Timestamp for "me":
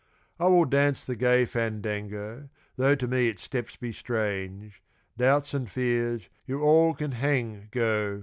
3.07-3.27